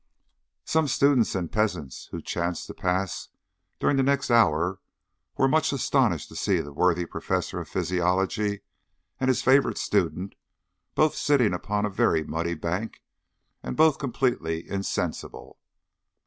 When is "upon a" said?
11.53-11.89